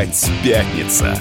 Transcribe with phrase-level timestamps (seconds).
[0.00, 1.18] Опять пятница.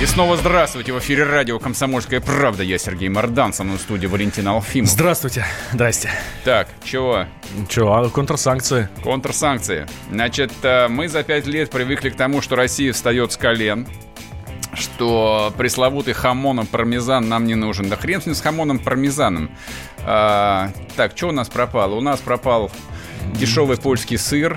[0.00, 0.92] И снова здравствуйте.
[0.92, 2.62] В эфире радио «Комсомольская правда».
[2.62, 4.88] Я Сергей Мордан, со мной в студии Валентин Алфимов.
[4.88, 5.44] Здравствуйте.
[5.72, 6.10] Здрасте.
[6.44, 7.26] Так, чего?
[7.68, 8.88] Чего, а контрсанкции?
[9.02, 9.88] Контрсанкции.
[10.12, 13.88] Значит, э, мы за пять лет привыкли к тому, что Россия встает с колен,
[14.74, 17.88] что пресловутый хамоном пармезан нам не нужен.
[17.88, 19.50] Да хрен с ним с хамоном пармезаном.
[20.06, 21.96] А, так, что у нас пропало?
[21.96, 22.70] У нас пропал
[23.34, 24.56] дешевый польский сыр.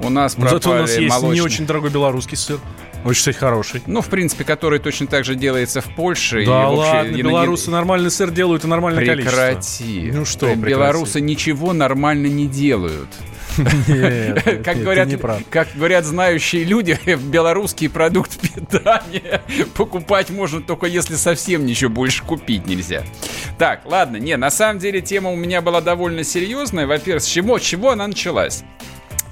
[0.00, 1.34] У нас пропали Зато у нас есть молочные...
[1.34, 2.60] не очень дорогой белорусский сыр.
[3.04, 3.82] Очень, кстати, хороший.
[3.86, 6.44] Ну, в принципе, который точно так же делается в Польше.
[6.44, 10.10] Да и вообще, ладно, и на- белорусы нормальный сыр делают и нормальное Прекрати.
[10.12, 10.70] Ну что, прекрати.
[10.70, 13.08] Белорусы ничего нормально не делают.
[13.08, 13.36] количество.
[13.92, 15.08] Нет, нет, Как ты говорят,
[15.50, 19.40] как говорят знающие люди, белорусский продукт питания
[19.74, 23.04] покупать можно только если совсем ничего больше купить нельзя.
[23.58, 26.86] Так, ладно, не, на самом деле тема у меня была довольно серьезная.
[26.86, 28.62] Во-первых, с чего, с чего она началась?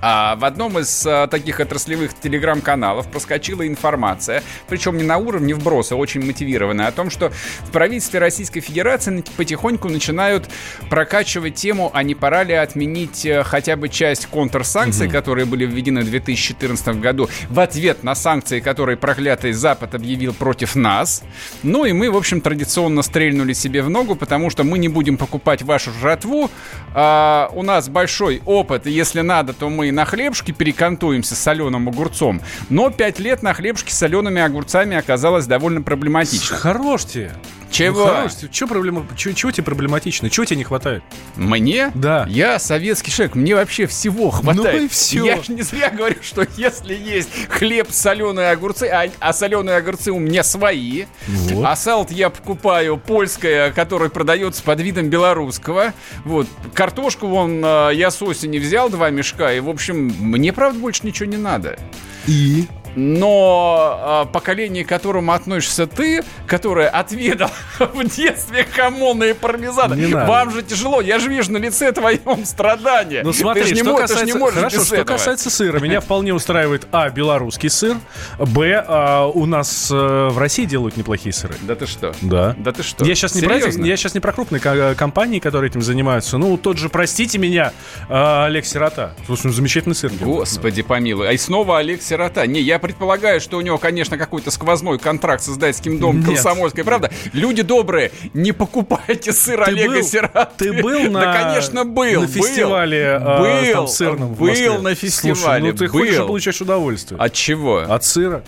[0.01, 5.97] А в одном из а, таких отраслевых телеграм-каналов проскочила информация, причем не на уровне вброса,
[5.97, 10.49] очень мотивированная, о том, что в правительстве Российской Федерации потихоньку начинают
[10.91, 16.03] прокачивать тему, а не пора ли отменить э, хотя бы часть контрсанкций, которые были введены
[16.03, 21.23] в 2014 году, в ответ на санкции, которые проклятый Запад объявил против нас.
[21.63, 25.17] Ну и мы, в общем, традиционно стрельнули себе в ногу, потому что мы не будем
[25.17, 26.51] покупать вашу жратву.
[26.95, 31.89] А, у нас большой опыт, и если надо, то мы на хлебушке перекантуемся с соленым
[31.89, 32.41] огурцом.
[32.71, 36.57] Но пять лет на хлебушке с солеными огурцами оказалось довольно проблематично.
[36.57, 37.33] Хорош тебе.
[37.75, 38.07] Чего?
[38.07, 38.33] Ну, хорош.
[38.53, 39.07] Чё проблема...
[39.17, 40.31] чё- чего тебе проблематично?
[40.31, 41.03] Чего тебе не хватает?
[41.37, 41.91] Мне?
[41.95, 42.27] Да.
[42.29, 44.77] Я советский человек, мне вообще всего хватает.
[44.81, 45.25] Ну и всё.
[45.25, 50.13] Я же не зря говорю, что если есть хлеб, соленые огурцы, а, а соленые огурцы
[50.13, 51.65] у меня свои, Вот.
[51.67, 55.93] а салт я покупаю польское, которое продается под видом белорусского.
[56.25, 56.47] Вот.
[56.75, 61.07] Картошку вон э, я с осени взял два мешка, и, в общем, мне, правда, больше
[61.07, 61.79] ничего не надо.
[62.27, 62.67] И?
[62.97, 70.07] Но э, поколение, к которому относишься ты, которое отведал в детстве хамона и пармезана, Не
[70.07, 70.27] надо.
[70.31, 71.01] вам же тяжело.
[71.01, 73.23] Я же вижу на лице твоем страдания.
[73.25, 75.17] Ну смотри, ты же не, что мо- ты же касается, не можешь хорошо, что этого.
[75.17, 77.97] касается сыра, меня вполне устраивает а белорусский сыр,
[78.39, 81.55] б а, у нас э, в России делают неплохие сыры.
[81.63, 82.15] Да ты что?
[82.21, 82.55] Да.
[82.59, 83.05] Да ты что?
[83.05, 86.39] Я сейчас, не про этих- я сейчас не про крупные ко- компании, которые этим занимаются.
[86.39, 87.73] Ну, тот же, простите меня,
[88.09, 89.15] э, Олег Сирота.
[89.27, 90.11] Слушай, ну, замечательный сыр.
[90.11, 90.27] делает.
[90.39, 91.29] Господи помилуй.
[91.29, 92.47] А и снова Олег Сирота.
[92.47, 96.27] Не, я предполагаю, что у него, конечно, какой-то сквозной контракт с издательским домом Нет.
[96.27, 96.85] Комсомольской.
[96.85, 97.11] Правда?
[97.33, 100.49] Люди добрые, не покупайте сыр Ты Олега был- Сироты.
[100.59, 101.21] Ты был на...
[101.21, 102.05] Да, конечно, был.
[102.21, 102.29] На был.
[102.29, 105.35] фестивале э, был, там, сырном был на фестивале.
[105.35, 106.27] Слушай, ну ты хочешь был.
[106.27, 107.19] получаешь удовольствие.
[107.19, 107.79] От чего?
[107.79, 108.45] От сыра.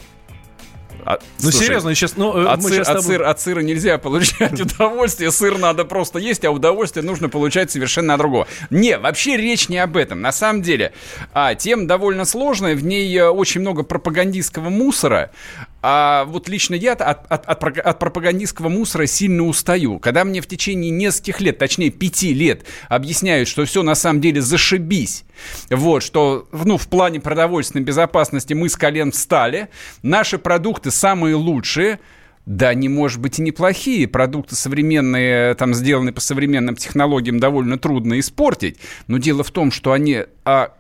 [1.07, 2.17] А- Ну, слушай, серьезно, сейчас...
[2.17, 5.31] Ну, э, От, мы сыр- щас с от тобой- сыр- от сыра нельзя получать удовольствие.
[5.31, 8.49] Сыр надо просто есть, а удовольствие нужно получать совершенно от другого.
[8.71, 10.21] Не, вообще речь не об этом.
[10.21, 10.93] На самом деле,
[11.33, 12.75] а, тема довольно сложная.
[12.75, 15.31] В ней э, очень много пропагандистского мусора.
[15.89, 20.01] А вот лично я от, от, от от пропагандистского мусора сильно устаю.
[20.01, 24.43] Когда мне в течение нескольких лет, точнее пяти лет, объясняют, что все на самом деле
[24.43, 25.23] зашибись,
[25.71, 29.69] вот, что ну, в плане продовольственной безопасности мы с колен встали,
[30.03, 32.01] наши продукты самые лучшие,
[32.47, 34.09] да, они, может быть, и неплохие.
[34.09, 38.79] Продукты современные, там, сделаны по современным технологиям, довольно трудно испортить.
[39.07, 40.73] Но дело в том, что они а,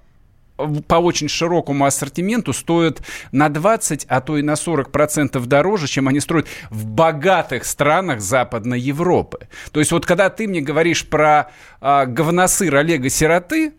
[0.57, 3.03] по очень широкому ассортименту стоят
[3.33, 8.81] на 20, а то и на 40% дороже, чем они строят в богатых странах Западной
[8.81, 9.49] Европы.
[9.73, 11.51] То есть вот когда ты мне говоришь про
[11.81, 13.75] а, говносыр Олега Сироты,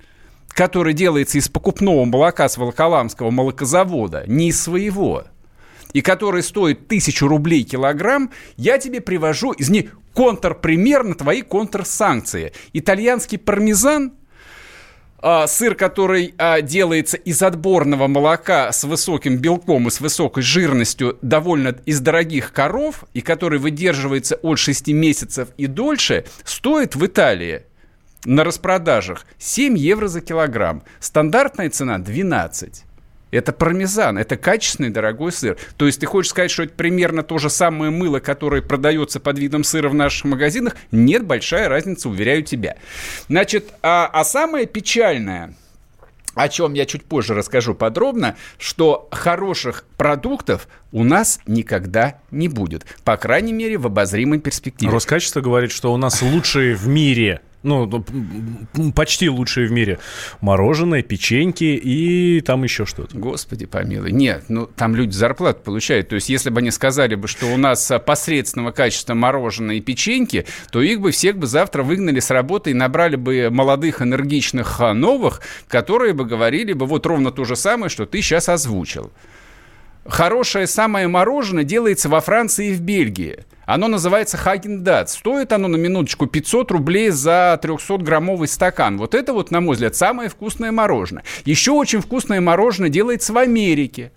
[0.49, 5.25] который делается из покупного молока с Волоколамского молокозавода, не из своего,
[5.93, 12.53] и который стоит тысячу рублей килограмм, я тебе привожу из них контрпример на твои контрсанкции.
[12.73, 14.13] Итальянский пармезан
[15.47, 21.75] сыр, который а, делается из отборного молока с высоким белком и с высокой жирностью довольно
[21.85, 27.63] из дорогих коров, и который выдерживается от 6 месяцев и дольше, стоит в Италии
[28.25, 30.83] на распродажах 7 евро за килограмм.
[30.99, 32.83] Стандартная цена 12.
[33.31, 35.57] Это пармезан, это качественный дорогой сыр.
[35.75, 39.37] То есть ты хочешь сказать, что это примерно то же самое мыло, которое продается под
[39.37, 40.75] видом сыра в наших магазинах?
[40.91, 42.77] Нет, большая разница, уверяю тебя.
[43.27, 45.53] Значит, а, а самое печальное,
[46.35, 52.85] о чем я чуть позже расскажу подробно, что хороших продуктов у нас никогда не будет.
[53.03, 54.91] По крайней мере, в обозримой перспективе.
[54.91, 57.41] Роскачество говорит, что у нас лучшие в мире,
[57.75, 59.99] ну, почти лучшие в мире
[60.41, 63.17] мороженое, печеньки и там еще что-то.
[63.17, 64.11] Господи помилуй.
[64.11, 66.09] Нет, ну там люди зарплату получают.
[66.09, 69.81] То есть, если бы они сказали бы, что у нас а, посредственного качества мороженое и
[69.81, 74.79] печеньки, то их бы всех бы завтра выгнали с работы и набрали бы молодых, энергичных
[74.81, 79.11] а, новых, которые бы говорили бы вот ровно то же самое, что ты сейчас озвучил.
[80.05, 83.39] хорошее самое мороженое делается во Франции и в Бельгии.
[83.67, 88.97] Оно называется Хаген Стоит оно на минуточку 500 рублей за 300-граммовый стакан.
[88.97, 91.25] Вот это вот, на мой взгляд, самое вкусное мороженое.
[91.43, 94.13] Еще очень вкусное мороженое делается в Америке.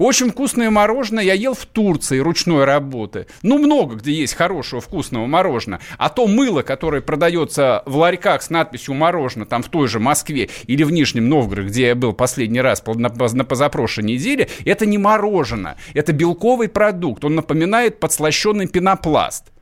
[0.00, 3.26] Очень вкусное мороженое я ел в Турции ручной работы.
[3.42, 5.82] Ну, много где есть хорошего вкусного мороженого.
[5.98, 10.48] А то мыло, которое продается в ларьках с надписью «мороженое», там в той же Москве
[10.66, 14.96] или в Нижнем Новгороде, где я был последний раз на, на позапрошлой неделе, это не
[14.96, 15.76] мороженое.
[15.92, 17.22] Это белковый продукт.
[17.22, 19.52] Он напоминает подслащенный пенопласт.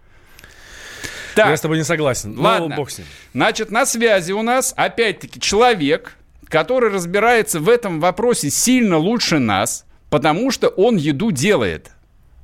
[1.35, 1.49] Так.
[1.49, 2.37] Я с тобой не согласен.
[2.37, 2.77] Ну, Ладно.
[2.77, 3.09] бог с ним.
[3.35, 9.85] Значит, на связи у нас, опять-таки, человек, который разбирается в этом вопросе сильно лучше нас
[10.11, 11.91] потому что он еду делает.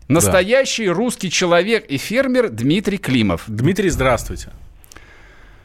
[0.09, 0.93] Настоящий да.
[0.93, 3.45] русский человек и фермер Дмитрий Климов.
[3.47, 4.51] Дмитрий, здравствуйте.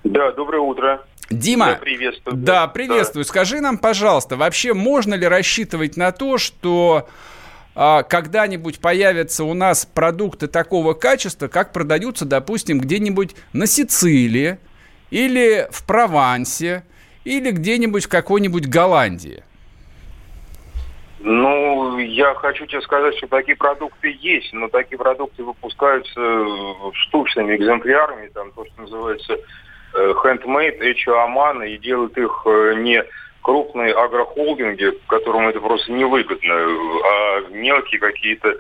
[0.04, 1.06] Да, доброе утро.
[1.30, 2.38] Дима, Я приветствую.
[2.38, 3.26] Да, приветствую.
[3.26, 3.30] Да.
[3.30, 7.08] Скажи нам, пожалуйста, вообще можно ли рассчитывать на то, что
[7.76, 14.58] а, когда-нибудь появятся у нас продукты такого качества, как продаются, допустим, где-нибудь на Сицилии
[15.12, 16.84] или в Провансе
[17.26, 19.44] или где-нибудь в какой-нибудь Голландии?
[21.22, 26.46] Ну, я хочу тебе сказать, что такие продукты есть, но такие продукты выпускаются
[26.94, 33.04] штучными экземплярами, там то, что называется э, handmade, эчо амана, и делают их э, не
[33.42, 38.56] крупные агрохолдинги, которым это просто невыгодно, а мелкие какие-то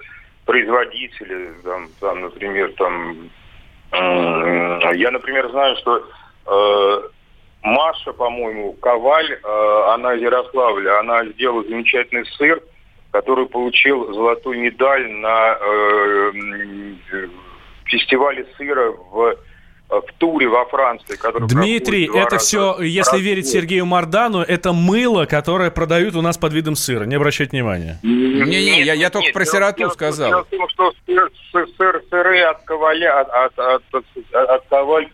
[0.45, 3.29] производители, там, там например, там,
[3.91, 6.03] я, например, знаю, что
[6.45, 7.01] э,
[7.61, 12.61] Маша, по-моему, Коваль, э, она из Ярославля, она сделала замечательный сыр,
[13.11, 16.31] который получил золотую медаль на э,
[17.85, 19.35] фестивале сыра в
[19.89, 25.71] в туре во Франции, который Дмитрий, это все, если верить Сергею Мардану, это мыло, которое
[25.71, 27.05] продают у нас под видом сыра.
[27.05, 27.99] Не обращайте внимания.
[28.03, 30.29] Не-не, я, я только нет, про сироту сказал.
[30.29, 31.31] Дело в том, что сыр,
[31.75, 35.09] сыр, сыры от коваля, от, от, от, от, от коваль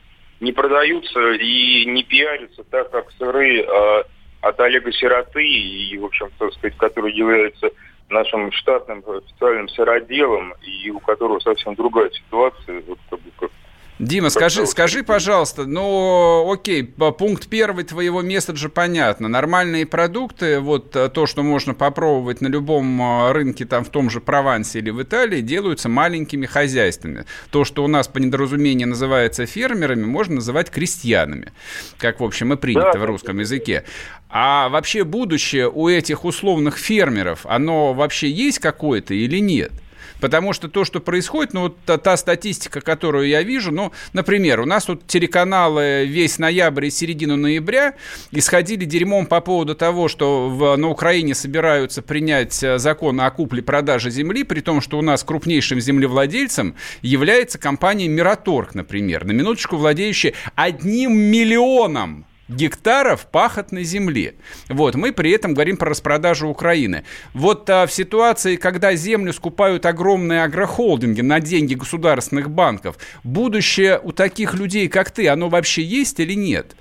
[0.45, 4.03] не продаются и не пиарятся так, как сыры э,
[4.41, 7.71] от Олега Сироты, и, в общем, так сказать, который является
[8.09, 13.51] нашим штатным официальным сыроделом, и у которого совсем другая ситуация, вот как бы как
[13.97, 19.29] Дима, скажи, скажи, пожалуйста, ну, окей, пункт первый твоего месседжа понятно.
[19.29, 24.09] Нормальные продукты, вот э, то, что можно попробовать на любом э, рынке, там, в том
[24.09, 27.23] же Провансе или в Италии, делаются маленькими хозяйствами.
[27.51, 31.53] То, что у нас по недоразумению называется фермерами, можно называть крестьянами,
[31.97, 33.85] как, в общем, и принято да, в русском языке.
[34.29, 39.71] А вообще будущее у этих условных фермеров, оно вообще есть какое-то или нет?
[40.19, 44.61] Потому что то, что происходит, ну, вот та, та статистика, которую я вижу, ну, например,
[44.61, 47.95] у нас тут телеканалы весь ноябрь и середину ноября
[48.31, 54.09] исходили дерьмом по поводу того, что в, на Украине собираются принять э, закон о купле-продаже
[54.09, 60.33] земли, при том, что у нас крупнейшим землевладельцем является компания Мираторг, например, на минуточку владеющая
[60.55, 64.35] одним миллионом гектаров пахотной земли.
[64.69, 67.03] Вот, мы при этом говорим про распродажу Украины.
[67.33, 74.11] Вот а, в ситуации, когда землю скупают огромные агрохолдинги на деньги государственных банков, будущее у
[74.11, 76.75] таких людей, как ты, оно вообще есть или нет?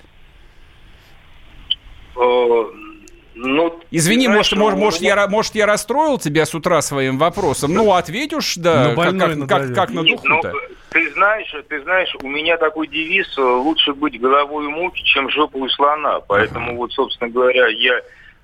[3.34, 7.18] Э, ну, Извини, знаешь, может, может, может, я, может, я расстроил тебя с утра своим
[7.18, 7.72] вопросом?
[7.72, 10.52] Ну, ответь уж, да, ну, как, как, как, как на духу-то.
[10.52, 10.58] Ну,
[10.90, 15.68] ты знаешь, ты знаешь, у меня такой девиз э, «Лучше быть головой муки, чем жопой
[15.70, 16.20] слона».
[16.20, 16.76] Поэтому uh-huh.
[16.76, 18.00] вот, собственно говоря, я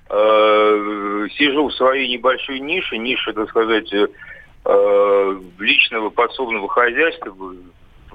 [0.09, 7.33] э, сижу в своей небольшой нише, нише, так сказать, э, личного подсобного хозяйства,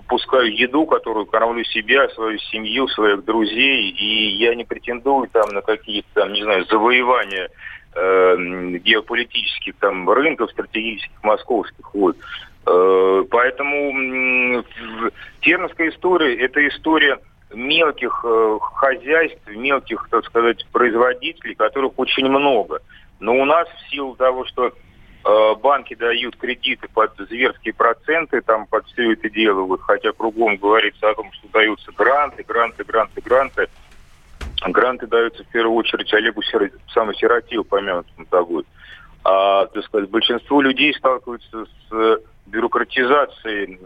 [0.07, 5.63] выпускаю еду, которую кормлю себя, свою семью, своих друзей, и я не претендую там на
[5.63, 7.49] какие-то, там, не знаю, завоевания
[7.95, 8.37] э,
[8.85, 11.93] геополитических там рынков, стратегических, московских.
[11.93, 12.17] Вот.
[12.67, 14.63] Э, поэтому
[15.41, 17.19] фермерская история– это история
[17.53, 22.81] мелких э, хозяйств, мелких, так сказать, производителей, которых очень много.
[23.19, 24.73] Но у нас в силу того, что э,
[25.56, 31.11] банки дают кредиты под зверские проценты, там под все это дело, вот, хотя кругом говорится
[31.11, 33.68] о том, что даются гранты, гранты, гранты, гранты.
[34.68, 36.71] Гранты даются в первую очередь Олегу Сир...
[36.92, 38.64] Самосиротил, помянутому тобой.
[39.25, 43.78] А, так сказать, большинство людей сталкиваются с бюрократизации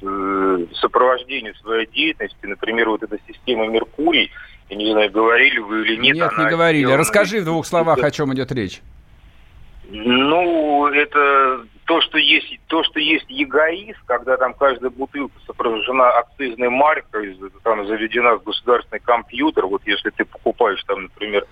[0.00, 4.30] э, сопровождению своей деятельности, например, вот эта система Меркурий,
[4.70, 6.16] я не знаю, говорили вы или нет.
[6.16, 6.92] Нет, не говорили.
[6.92, 8.80] Расскажи в двух словах, о чем идет речь.
[10.84, 16.68] Ну, это то, что есть, то, что есть эгоист, когда там каждая бутылка сопровождена акцизной
[16.68, 19.64] маркой, там заведена в государственный компьютер.
[19.64, 21.46] Вот если ты покупаешь там, например,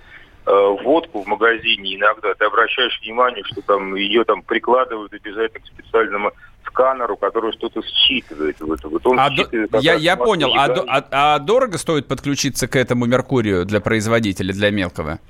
[0.44, 5.66] э, водку в магазине иногда, ты обращаешь внимание, что там ее там прикладывают обязательно к
[5.66, 6.32] специальному
[6.66, 8.60] сканеру, который что-то считывает.
[8.60, 9.78] Вот, вот он а считывает до...
[9.78, 10.52] я, я понял.
[10.54, 15.20] А, а, а дорого стоит подключиться к этому Меркурию для производителя, для мелкого?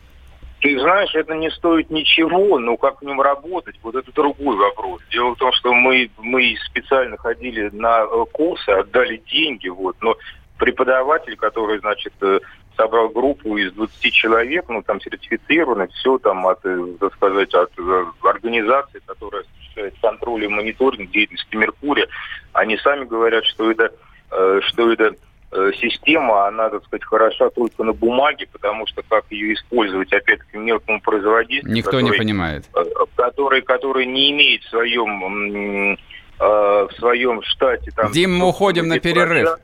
[0.62, 5.02] Ты знаешь, это не стоит ничего, но как в нем работать, вот это другой вопрос.
[5.11, 10.16] Дело в том, что мы, мы специально ходили на э, курсы, отдали деньги, вот, но
[10.59, 12.38] преподаватель, который, значит, э,
[12.76, 17.73] собрал группу из 20 человек, ну, там сертифицировано, все там от, э, так сказать, от
[18.23, 22.07] организации, которая осуществляет контроль и мониторинг деятельности Меркурия,
[22.52, 23.90] они сами говорят, что это,
[24.28, 25.16] что это
[25.81, 31.01] система, она, так сказать, хороша только на бумаге, потому что как ее использовать, опять-таки, мелкому
[31.01, 31.71] производителю...
[31.71, 32.65] Никто который, не понимает.
[32.75, 32.85] Э,
[33.17, 35.97] который, который не имеет в своем, э,
[36.41, 37.91] в своем штате...
[37.95, 39.59] Там, Дим, мы уходим на перерыв.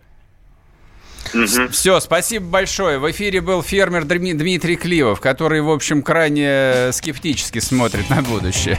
[1.35, 1.68] Угу.
[1.71, 2.99] Все, спасибо большое.
[2.99, 8.78] В эфире был фермер Дмитрий Кливов, который, в общем, крайне скептически смотрит на будущее.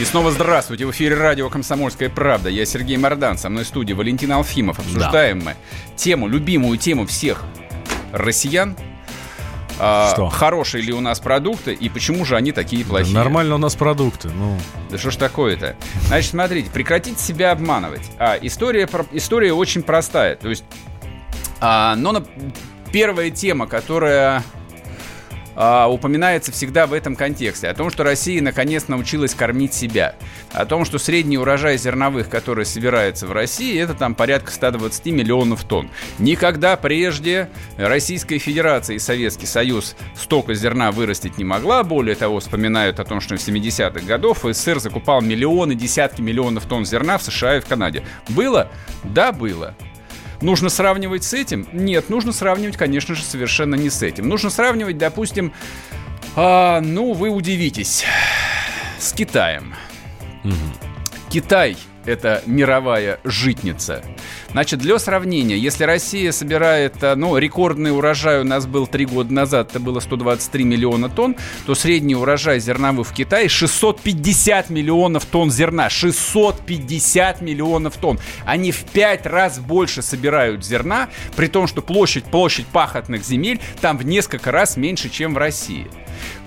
[0.00, 0.86] И снова здравствуйте.
[0.86, 2.48] В эфире радио «Комсомольская правда».
[2.48, 4.78] Я Сергей Мордан, со мной в студии Валентин Алфимов.
[4.78, 5.44] Обсуждаем да.
[5.44, 5.56] мы
[5.94, 7.44] тему, любимую тему всех
[8.10, 8.78] россиян.
[9.78, 10.30] А, что?
[10.30, 13.14] Хорошие ли у нас продукты и почему же они такие плохие?
[13.14, 14.30] Да, нормально у нас продукты.
[14.30, 14.58] Ну.
[14.88, 15.76] Да что ж такое-то?
[16.06, 18.10] Значит, смотрите, прекратите себя обманывать.
[18.18, 20.34] А, история, история очень простая.
[20.36, 20.64] То есть,
[21.60, 22.24] а, но на,
[22.90, 24.44] первая тема, которая
[25.56, 27.68] а, упоминается всегда в этом контексте.
[27.68, 30.14] О том, что Россия наконец научилась кормить себя.
[30.52, 35.64] О том, что средний урожай зерновых, который собирается в России, это там порядка 120 миллионов
[35.64, 35.90] тонн.
[36.18, 41.82] Никогда прежде Российская Федерация и Советский Союз столько зерна вырастить не могла.
[41.82, 46.84] Более того, вспоминают о том, что в 70-х годах СССР закупал миллионы, десятки миллионов тонн
[46.84, 48.04] зерна в США и в Канаде.
[48.28, 48.68] Было?
[49.04, 49.74] Да, было.
[50.40, 51.68] Нужно сравнивать с этим?
[51.72, 54.28] Нет, нужно сравнивать, конечно же, совершенно не с этим.
[54.28, 55.52] Нужно сравнивать, допустим,
[56.36, 58.04] а, ну, вы удивитесь,
[58.98, 59.74] с Китаем.
[60.44, 60.54] Угу.
[61.30, 64.02] Китай это мировая житница.
[64.52, 69.32] Значит, для сравнения, если Россия собирает, э, ну, рекордный урожай у нас был три года
[69.32, 75.52] назад, это было 123 миллиона тонн, то средний урожай зерновых в Китае 650 миллионов тонн
[75.52, 75.88] зерна.
[75.88, 78.18] 650 миллионов тонн.
[78.44, 83.98] Они в пять раз больше собирают зерна, при том, что площадь, площадь пахотных земель там
[83.98, 85.86] в несколько раз меньше, чем в России.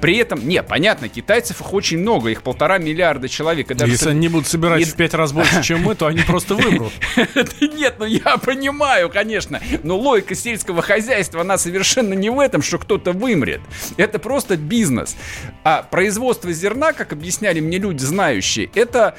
[0.01, 3.71] При этом, не, понятно, китайцев их очень много, их полтора миллиарда человек.
[3.71, 4.85] И даже Если они будут собирать и...
[4.85, 6.93] в пять раз больше, чем мы, то они просто вымрут.
[7.61, 12.77] Нет, ну я понимаю, конечно, но логика сельского хозяйства, она совершенно не в этом, что
[12.77, 13.61] кто-то вымрет.
[13.97, 15.15] Это просто бизнес.
[15.63, 19.15] А производство зерна, как объясняли мне люди знающие, это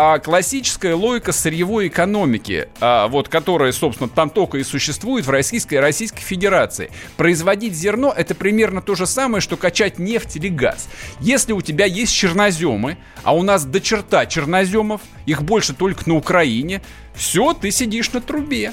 [0.00, 5.80] а, классическая логика сырьевой экономики, а, вот которая, собственно, там только и существует в Российской,
[5.80, 6.92] Российской Федерации.
[7.16, 10.88] Производить зерно это примерно то же самое, что качать нефть или газ.
[11.18, 16.14] Если у тебя есть черноземы, а у нас до черта черноземов, их больше только на
[16.14, 16.80] Украине,
[17.16, 18.72] все, ты сидишь на трубе.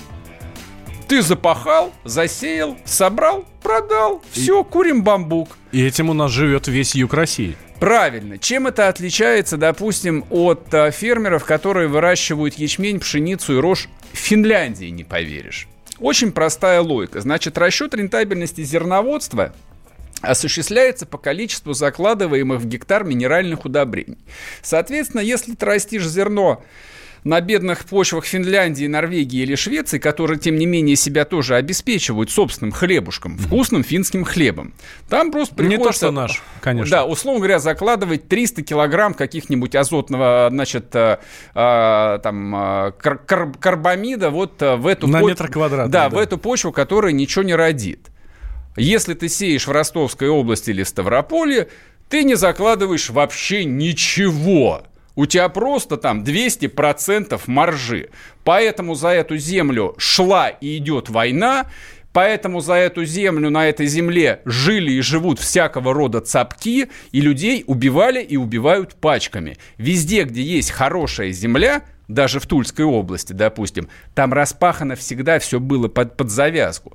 [1.07, 4.21] Ты запахал, засеял, собрал, продал.
[4.29, 5.57] Все, курим бамбук.
[5.71, 7.57] И этим у нас живет весь юг России.
[7.79, 8.37] Правильно.
[8.37, 14.85] Чем это отличается, допустим, от а, фермеров, которые выращивают ячмень, пшеницу и рожь в Финляндии,
[14.85, 15.67] не поверишь?
[15.99, 17.21] Очень простая логика.
[17.21, 19.53] Значит, расчет рентабельности зерноводства
[20.21, 24.17] осуществляется по количеству закладываемых в гектар минеральных удобрений.
[24.61, 26.63] Соответственно, если ты растишь зерно
[27.25, 32.71] на бедных почвах Финляндии, Норвегии или Швеции, которые, тем не менее, себя тоже обеспечивают собственным
[32.71, 34.73] хлебушком, вкусным финским хлебом.
[35.09, 35.81] Там просто приходится...
[35.81, 36.91] Не то, что наш, конечно.
[36.91, 41.19] Да, условно говоря, закладывать 300 килограмм каких-нибудь азотного, значит, а,
[41.55, 45.07] а, там, а, кар кар карбамида вот а, в эту...
[45.07, 45.27] На по...
[45.27, 45.91] метр квадратный.
[45.91, 48.11] Да, да, в эту почву, которая ничего не родит.
[48.77, 51.69] Если ты сеешь в Ростовской области или в Ставрополье,
[52.07, 54.83] ты не закладываешь вообще ничего.
[55.15, 58.09] У тебя просто там 200% маржи.
[58.43, 61.65] Поэтому за эту землю шла и идет война,
[62.15, 67.65] Поэтому за эту землю, на этой земле жили и живут всякого рода цапки, и людей
[67.67, 69.57] убивали и убивают пачками.
[69.77, 75.89] Везде, где есть хорошая земля, даже в Тульской области, допустим, там распахано всегда все было
[75.89, 76.93] под, под завязку.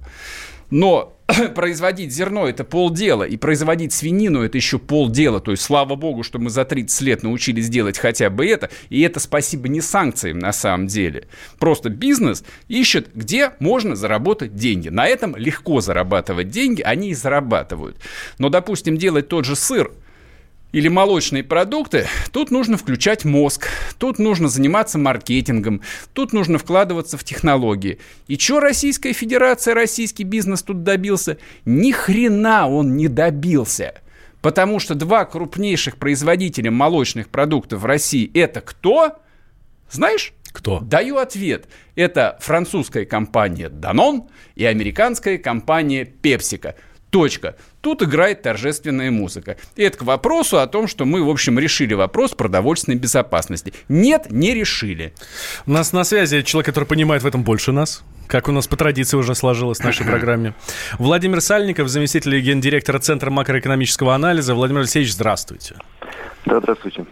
[0.71, 1.20] Но
[1.55, 5.41] производить зерно это полдела, и производить свинину это еще полдела.
[5.41, 8.71] То есть, слава богу, что мы за 30 лет научились делать хотя бы это.
[8.89, 11.29] И это спасибо не санкциям на самом деле.
[11.59, 14.89] Просто бизнес ищет, где можно заработать деньги.
[14.89, 17.97] На этом легко зарабатывать деньги, они и зарабатывают.
[18.39, 19.93] Но, допустим, делать тот же сыр–
[20.73, 27.25] или молочные продукты, тут нужно включать мозг, тут нужно заниматься маркетингом, тут нужно вкладываться в
[27.25, 27.99] технологии.
[28.29, 31.39] И что Российская Федерация, российский бизнес тут добился?
[31.65, 33.95] Ни хрена он не добился.
[34.43, 39.19] Потому что два крупнейших производителя молочных продуктов в России это кто?
[39.91, 40.33] Знаешь?
[40.53, 40.81] Кто?
[40.81, 41.69] Даю ответ.
[41.95, 46.75] Это французская компания Danone и американская компания PepsiCo.
[47.11, 47.57] Точка.
[47.81, 49.57] Тут играет торжественная музыка.
[49.77, 53.73] И это к вопросу о том, что мы, в общем, решили вопрос продовольственной безопасности.
[53.89, 55.13] Нет, не решили.
[55.67, 58.03] У нас на связи человек, который понимает в этом больше нас.
[58.29, 60.55] Как у нас по традиции уже сложилось в нашей программе.
[60.99, 64.55] Владимир Сальников, заместитель гендиректора Центра макроэкономического анализа.
[64.55, 65.75] Владимир Алексеевич, здравствуйте.
[66.47, 67.07] Да, здравствуйте.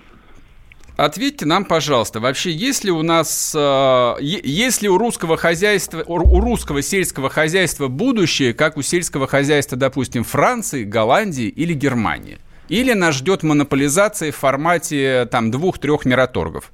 [0.99, 6.41] Ответьте нам, пожалуйста, вообще, есть ли у нас, э, есть ли у русского хозяйства, у
[6.41, 12.39] русского сельского хозяйства будущее, как у сельского хозяйства, допустим, Франции, Голландии или Германии?
[12.69, 16.73] Или нас ждет монополизация в формате там двух-трех мираторгов?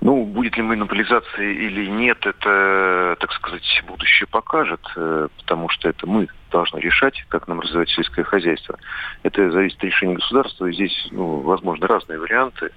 [0.00, 6.06] Ну, будет ли монополизация или нет, это, так сказать, будущее покажет, э, потому что это
[6.06, 8.78] мы должны решать, как нам развивать сельское хозяйство.
[9.22, 12.70] Это зависит от решения государства, и здесь, ну, возможно, разные варианты.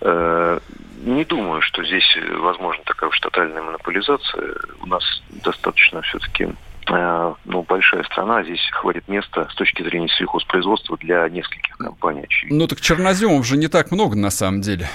[0.00, 0.58] Э,
[1.04, 4.54] не думаю, что здесь возможна такая уж тотальная монополизация.
[4.80, 5.04] У нас
[5.44, 6.48] достаточно все-таки
[6.88, 12.60] э, ну, большая страна, здесь хватит места с точки зрения сельхозпроизводства для нескольких компаний, очевидно.
[12.60, 14.88] Ну так черноземов же не так много на самом деле.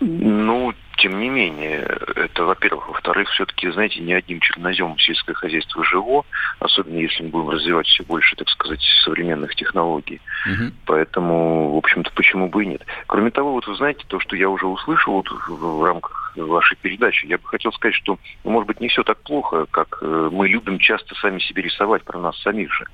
[0.00, 1.80] Ну, тем не менее,
[2.16, 2.88] это, во-первых.
[2.88, 6.24] Во-вторых, все-таки, знаете, не одним черноземом сельское хозяйство живо,
[6.58, 10.20] особенно если мы будем развивать все больше, так сказать, современных технологий.
[10.46, 10.72] Угу.
[10.86, 12.84] Поэтому, в общем-то, почему бы и нет.
[13.06, 17.26] Кроме того, вот вы знаете, то, что я уже услышал вот в рамках вашей передачи,
[17.26, 20.48] я бы хотел сказать, что, ну, может быть, не все так плохо, как э, мы
[20.48, 22.86] любим часто сами себе рисовать про нас самих же.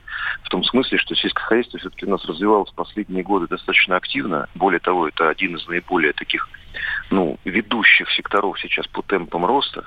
[0.42, 4.48] В том смысле, что сельское хозяйство все-таки у нас развивалось в последние годы достаточно активно.
[4.54, 6.48] Более того, это один из наиболее таких
[7.10, 9.86] ну, ведущих секторов сейчас по темпам роста.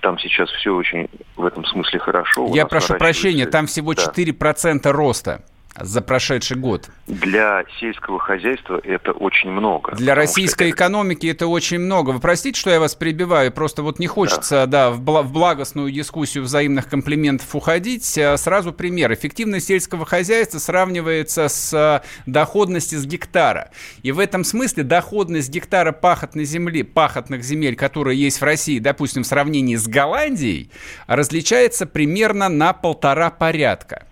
[0.00, 2.48] Там сейчас все очень в этом смысле хорошо.
[2.54, 4.04] Я прошу прощения, там всего да.
[4.04, 5.44] 4% роста
[5.76, 6.88] за прошедший год?
[7.06, 9.94] Для сельского хозяйства это очень много.
[9.94, 10.76] Для российской это...
[10.76, 12.10] экономики это очень много.
[12.10, 15.90] Вы простите, что я вас перебиваю, просто вот не хочется, да, да в, в благостную
[15.90, 18.18] дискуссию взаимных комплиментов уходить.
[18.18, 19.12] А сразу пример.
[19.12, 23.70] Эффективность сельского хозяйства сравнивается с а, доходностью с гектара.
[24.02, 29.22] И в этом смысле доходность гектара пахотной земли, пахотных земель, которые есть в России, допустим,
[29.22, 30.70] в сравнении с Голландией,
[31.06, 34.07] различается примерно на полтора порядка.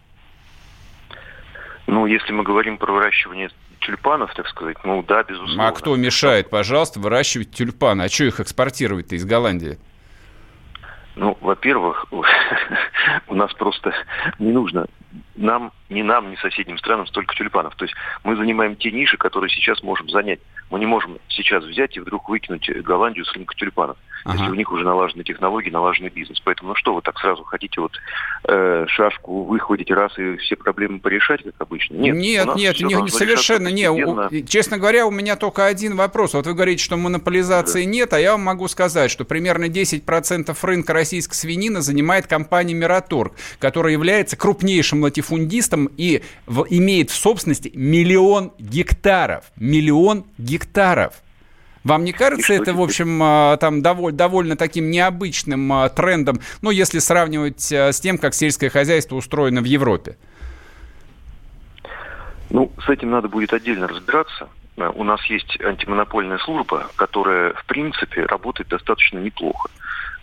[1.86, 5.68] Ну, если мы говорим про выращивание тюльпанов, так сказать, ну да, безусловно.
[5.68, 8.02] А кто мешает, пожалуйста, выращивать тюльпаны?
[8.02, 9.78] А что их экспортировать-то из Голландии?
[11.14, 12.06] Ну, во-первых,
[13.28, 13.94] у нас просто
[14.38, 14.86] не нужно
[15.36, 17.74] нам, ни нам, ни соседним странам столько тюльпанов.
[17.76, 20.40] То есть мы занимаем те ниши, которые сейчас можем занять.
[20.70, 24.36] Мы не можем сейчас взять и вдруг выкинуть Голландию с рынка тюльпанов, ага.
[24.36, 26.40] если у них уже налажены технологии, налаженный бизнес.
[26.40, 27.92] Поэтому, ну что вы так сразу хотите вот
[28.48, 31.94] э, шашку выхватить раз и все проблемы порешать, как обычно?
[31.94, 33.92] Нет, нет, нет, не, совершенно нет.
[33.92, 36.34] У, честно говоря, у меня только один вопрос.
[36.34, 37.90] Вот вы говорите, что монополизации да.
[37.90, 43.34] нет, а я вам могу сказать, что примерно 10% рынка российской свинины занимает компания Мираторг,
[43.60, 49.44] которая является крупнейшим латифундистом и в, имеет в собственности миллион гектаров.
[49.56, 51.14] Миллион гектаров.
[51.84, 56.70] Вам не кажется это, в общем, а, там довольно, довольно таким необычным а, трендом, ну,
[56.70, 60.16] если сравнивать а, с тем, как сельское хозяйство устроено в Европе?
[62.50, 64.48] Ну, с этим надо будет отдельно разбираться.
[64.76, 69.70] У нас есть антимонопольная служба, которая, в принципе, работает достаточно неплохо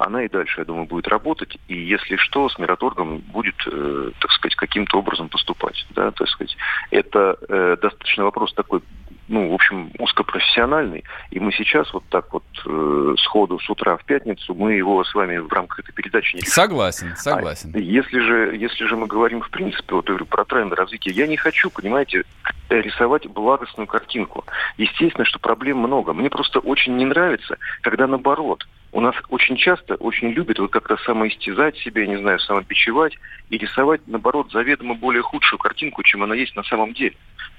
[0.06, 1.58] она и дальше, я думаю, будет работать.
[1.68, 5.86] И если что, с Мираторгом будет, э, так сказать, каким-то образом поступать.
[5.92, 6.56] Да, так сказать.
[6.92, 8.82] Это э, достаточно вопрос такой
[9.28, 14.04] ну, в общем, узкопрофессиональный, и мы сейчас вот так вот э, сходу с утра в
[14.04, 16.54] пятницу мы его с вами в рамках этой передачи не решим.
[16.54, 17.72] Согласен, согласен.
[17.74, 21.12] А если же, если же мы говорим в принципе, вот я говорю про тренды развития,
[21.12, 22.24] я не хочу, понимаете,
[22.70, 24.46] рисовать благостную картинку.
[24.78, 26.14] Естественно, что проблем много.
[26.14, 30.98] Мне просто очень не нравится, когда наоборот, у нас очень часто очень любят вот как-то
[30.98, 33.18] самоистязать себя, не знаю, самобичевать
[33.50, 37.16] и рисовать, наоборот, заведомо более худшую картинку, чем она есть на самом деле.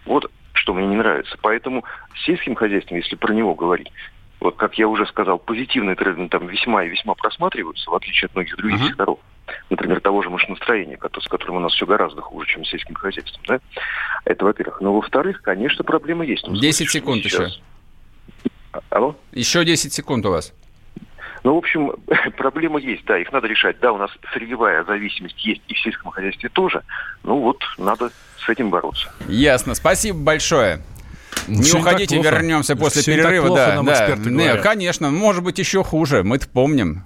[0.06, 1.36] Вот что мне не нравится.
[1.42, 1.84] Поэтому
[2.24, 3.90] сельским хозяйством, если про него говорить,
[4.38, 8.34] вот как я уже сказал, позитивные тренды там весьма и весьма просматриваются, в отличие от
[8.36, 8.88] многих других uh-huh.
[8.88, 9.18] секторов.
[9.70, 13.42] Например, того же машиностроения, с которым у нас все гораздо хуже, чем с сельским хозяйством.
[13.48, 13.60] Да?
[14.24, 14.80] Это во-первых.
[14.80, 16.48] Но во-вторых, конечно, проблема есть.
[16.48, 17.50] 10 секунд сейчас.
[17.50, 18.80] еще.
[18.90, 19.16] Алло?
[19.32, 20.54] Еще 10 секунд у вас.
[21.44, 21.92] Ну, в общем,
[22.38, 23.78] проблема есть, да, их надо решать.
[23.80, 26.82] Да, у нас сырьевая зависимость есть и в сельском хозяйстве тоже.
[27.22, 28.10] Ну вот, надо
[28.44, 29.12] с этим бороться.
[29.28, 29.74] Ясно.
[29.74, 30.80] Спасибо большое.
[31.46, 33.54] Не Все уходите, вернемся после Все перерыва.
[33.54, 34.16] да, да.
[34.16, 36.22] Не, конечно, может быть еще хуже.
[36.24, 37.04] Мы-то помним.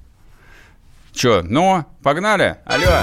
[1.13, 2.59] Че, ну, погнали?
[2.65, 3.03] Алло.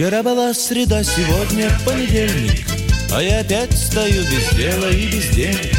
[0.00, 2.66] Вчера была среда, сегодня понедельник
[3.12, 5.76] А я опять стою без дела и без денег.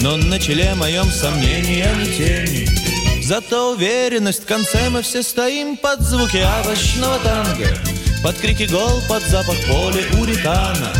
[0.00, 3.22] Но на челе моем сомнения не тени.
[3.22, 7.66] Зато уверенность в конце мы все стоим под звуки овощного танго
[8.22, 10.94] Под крики гол, под запах поля уритана.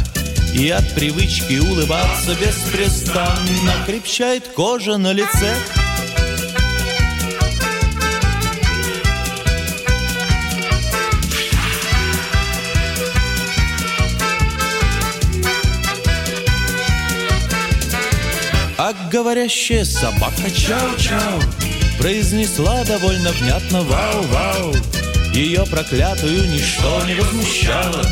[0.52, 5.54] И от привычки улыбаться беспрестанно Крепчает кожа на лице
[18.80, 21.42] А говорящая собака чау-чау
[21.98, 24.72] Произнесла довольно внятно вау-вау
[25.34, 28.04] Ее проклятую ничто не возмущало.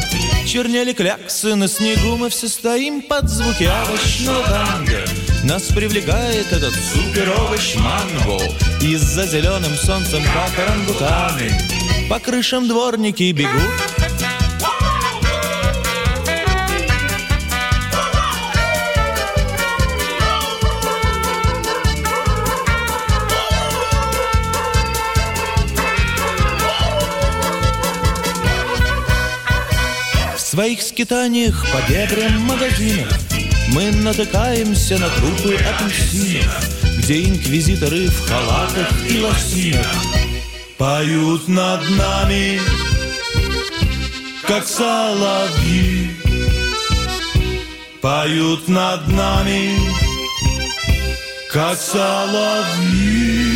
[0.45, 5.05] Чернели кляксы на снегу Мы все стоим под звуки овощного танго.
[5.45, 8.43] Нас привлекает этот супер овощ манго.
[8.83, 11.61] И за зеленым солнцем, как орангутаны.
[12.11, 14.06] По крышам дворники бегут
[30.57, 33.13] своих скитаниях по дебрям магазинов.
[33.75, 36.65] Мы натыкаемся на трупы апельсинов
[36.97, 39.87] Где инквизиторы в халатах и лосинах
[40.79, 42.59] Поют над нами,
[44.47, 46.11] как соловьи.
[48.01, 49.79] Поют над нами,
[51.53, 53.47] как соловьи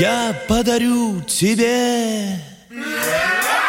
[0.00, 2.40] Я подарю тебе.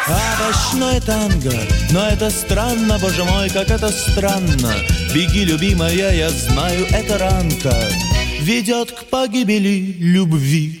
[0.08, 1.52] Овощное танго
[1.90, 4.72] Но это странно, боже мой, как это странно.
[5.12, 7.74] Беги, любимая, я знаю, это ранка
[8.40, 10.80] Ведет к погибели любви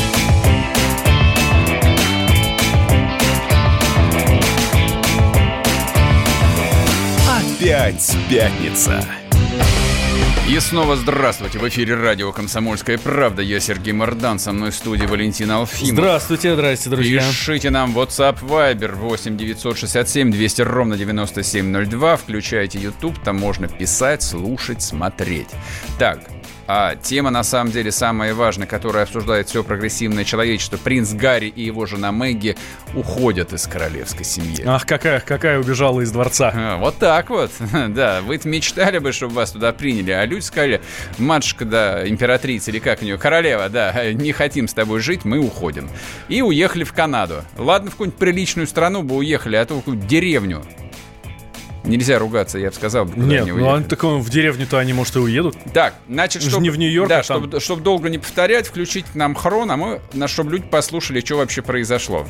[7.61, 9.05] Опять пятница.
[10.49, 11.59] И снова здравствуйте.
[11.59, 13.43] В эфире радио «Комсомольская правда».
[13.43, 14.39] Я Сергей Мордан.
[14.39, 15.93] Со мной в студии Валентин Алфимов.
[15.93, 17.19] Здравствуйте, здравствуйте, друзья.
[17.19, 22.17] Пишите нам WhatsApp Viber 8 967 200 ровно 9702.
[22.17, 23.21] Включайте YouTube.
[23.23, 25.49] Там можно писать, слушать, смотреть.
[25.99, 26.19] Так,
[26.73, 30.77] а тема, на самом деле, самая важная, которая обсуждает все прогрессивное человечество.
[30.77, 32.55] Принц Гарри и его жена Мэгги
[32.95, 34.63] уходят из королевской семьи.
[34.65, 36.49] Ах, какая, какая убежала из дворца.
[36.55, 37.51] А, вот так вот.
[37.89, 40.81] Да, вы мечтали бы, чтобы вас туда приняли, а люди сказали,
[41.17, 45.39] матушка, да, императрица или как у нее, королева, да, не хотим с тобой жить, мы
[45.39, 45.89] уходим.
[46.29, 47.43] И уехали в Канаду.
[47.57, 50.63] Ладно, в какую-нибудь приличную страну бы уехали, а то в какую-нибудь деревню
[51.83, 53.05] Нельзя ругаться, я бы сказал.
[53.05, 55.55] Нет, не ну а так в деревню-то они, может, и уедут.
[55.73, 56.61] Так, значит, чтобы...
[56.63, 60.01] Не в Нью-Йорк, Да, а чтобы, чтобы долго не повторять, включить нам хрон, а мы,
[60.13, 62.25] на чтобы люди послушали, что вообще произошло.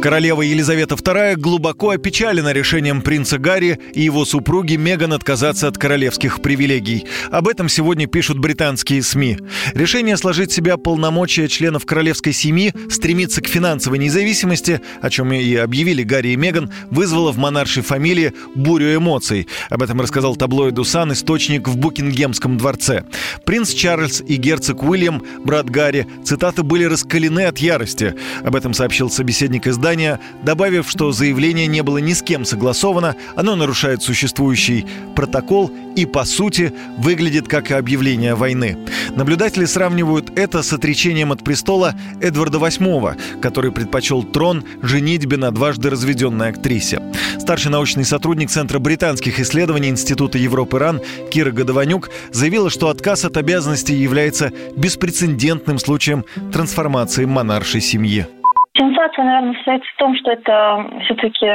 [0.00, 6.40] Королева Елизавета II глубоко опечалена решением принца Гарри и его супруги Меган отказаться от королевских
[6.40, 7.04] привилегий.
[7.32, 9.38] Об этом сегодня пишут британские СМИ.
[9.74, 16.04] Решение сложить себя полномочия членов королевской семьи, стремиться к финансовой независимости, о чем и объявили
[16.04, 19.48] Гарри и Меган, вызвало в монаршей фамилии бурю эмоций.
[19.68, 23.02] Об этом рассказал таблоиду «Сан» источник в Букингемском дворце.
[23.44, 28.14] Принц Чарльз и герцог Уильям, брат Гарри, цитаты были раскалены от ярости.
[28.44, 33.16] Об этом сообщил собеседник издания издания, добавив, что заявление не было ни с кем согласовано,
[33.36, 34.84] оно нарушает существующий
[35.16, 38.76] протокол и, по сути, выглядит как объявление войны.
[39.16, 45.88] Наблюдатели сравнивают это с отречением от престола Эдварда VIII, который предпочел трон женитьбе на дважды
[45.88, 47.00] разведенной актрисе.
[47.38, 53.38] Старший научный сотрудник Центра британских исследований Института Европы РАН Кира Годованюк заявила, что отказ от
[53.38, 58.26] обязанностей является беспрецедентным случаем трансформации монаршей семьи.
[58.78, 61.46] Сенсация, наверное, состоит в том, что это все-таки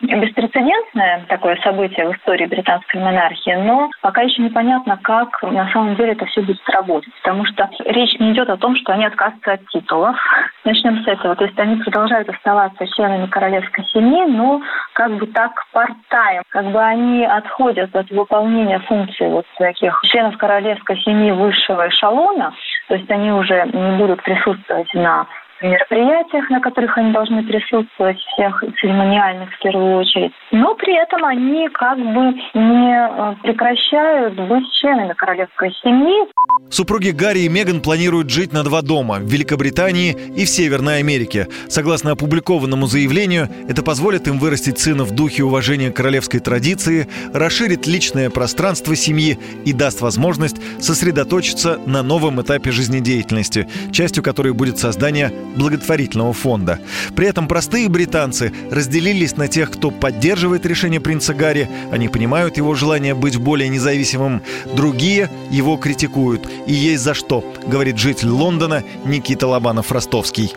[0.00, 6.12] беспрецедентное такое событие в истории британской монархии, но пока еще непонятно, как на самом деле
[6.12, 9.66] это все будет работать, потому что речь не идет о том, что они отказываются от
[9.68, 10.16] титулов.
[10.64, 11.36] Начнем с этого.
[11.36, 14.60] То есть они продолжают оставаться членами королевской семьи, но
[14.94, 16.42] как бы так part-time.
[16.48, 22.52] Как бы они отходят от выполнения функций вот таких членов королевской семьи высшего эшелона,
[22.88, 25.26] то есть они уже не будут присутствовать на
[25.66, 30.32] мероприятиях, на которых они должны присутствовать, всех церемониальных в первую очередь.
[30.50, 36.28] Но при этом они как бы не э, прекращают быть членами королевской семьи.
[36.70, 41.48] Супруги Гарри и Меган планируют жить на два дома в Великобритании и в Северной Америке.
[41.68, 48.30] Согласно опубликованному заявлению, это позволит им вырастить сына в духе уважения королевской традиции, расширит личное
[48.30, 56.32] пространство семьи и даст возможность сосредоточиться на новом этапе жизнедеятельности, частью которой будет создание благотворительного
[56.32, 56.78] фонда.
[57.16, 62.74] При этом простые британцы разделились на тех, кто поддерживает решение принца Гарри, они понимают его
[62.74, 64.42] желание быть более независимым,
[64.76, 66.42] другие его критикуют.
[66.66, 70.54] И есть за что, говорит житель Лондона Никита Лобанов-Ростовский.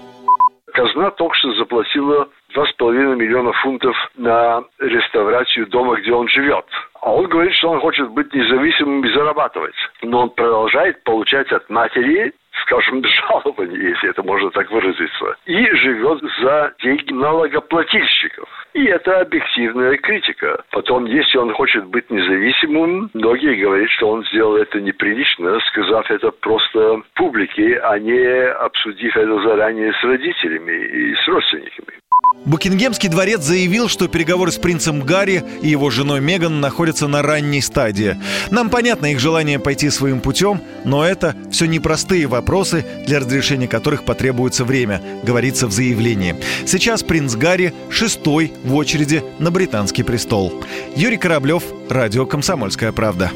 [0.73, 6.65] Казна только что заплатила 2,5 миллиона фунтов на реставрацию дома, где он живет.
[7.01, 9.75] А он говорит, что он хочет быть независимым и зарабатывать.
[10.01, 16.21] Но он продолжает получать от матери скажем, жалование, если это можно так выразиться, и живет
[16.41, 18.49] за деньги налогоплательщиков.
[18.73, 20.63] И это объективная критика.
[20.71, 26.31] Потом, если он хочет быть независимым, многие говорят, что он сделал это неприлично, сказав это
[26.31, 32.04] просто публике, а не обсудив это заранее с родителями и с родственниками.
[32.45, 37.61] Букингемский дворец заявил, что переговоры с принцем Гарри и его женой Меган находятся на ранней
[37.61, 38.17] стадии.
[38.51, 44.05] Нам понятно их желание пойти своим путем, но это все непростые вопросы, для разрешения которых
[44.05, 46.35] потребуется время, говорится в заявлении.
[46.67, 50.63] Сейчас принц Гарри шестой в очереди на британский престол.
[50.95, 53.31] Юрий Кораблев, Радио «Комсомольская правда».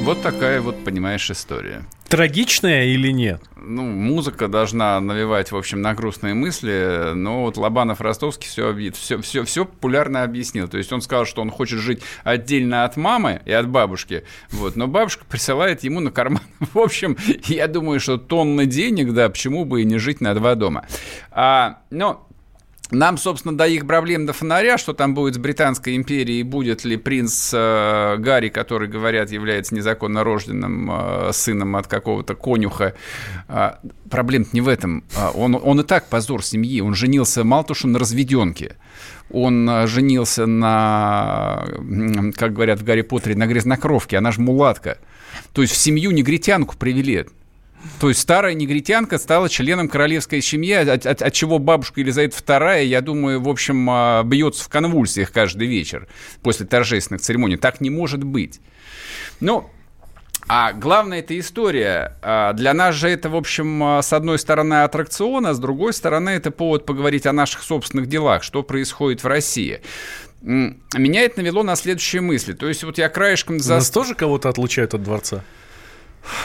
[0.00, 1.84] Вот такая вот, понимаешь, история.
[2.14, 3.42] Трагичная или нет?
[3.56, 9.20] Ну, музыка должна навевать, в общем, на грустные мысли, но вот Лобанов Ростовский все, все,
[9.20, 10.68] все, все популярно объяснил.
[10.68, 14.22] То есть он сказал, что он хочет жить отдельно от мамы и от бабушки,
[14.52, 16.42] вот, но бабушка присылает ему на карман.
[16.72, 20.54] В общем, я думаю, что тонны денег, да, почему бы и не жить на два
[20.54, 20.86] дома.
[21.32, 22.28] А, но
[22.90, 26.96] нам, собственно, до их проблем до фонаря, что там будет с Британской империей, будет ли
[26.96, 32.94] принц э, Гарри, который, говорят, является незаконно рожденным э, сыном от какого-то конюха.
[33.48, 33.72] Э,
[34.10, 35.02] проблем не в этом.
[35.16, 36.80] Э, он, он и так позор семьи.
[36.80, 38.76] Он женился, мало того, что на разведенке.
[39.30, 41.64] Он э, женился на,
[42.36, 44.18] как говорят в Гарри Поттере, на грязнокровке.
[44.18, 44.98] Она же мулатка.
[45.52, 47.26] То есть в семью негритянку привели.
[48.00, 52.84] То есть старая негритянка стала членом королевской семьи, от, от, от чего бабушка Елизавета II,
[52.84, 56.08] я думаю, в общем, а, бьется в конвульсиях каждый вечер
[56.42, 57.56] после торжественных церемоний.
[57.56, 58.60] Так не может быть.
[59.40, 59.70] Ну,
[60.46, 62.16] а главная эта история.
[62.22, 65.92] А, для нас же это, в общем, а, с одной стороны аттракцион, а с другой
[65.92, 69.80] стороны это повод поговорить о наших собственных делах, что происходит в России.
[70.42, 72.52] Меня это навело на следующие мысли.
[72.52, 73.60] То есть вот я краешком...
[73.60, 73.76] За...
[73.76, 75.42] Нас тоже кого-то отлучают от дворца?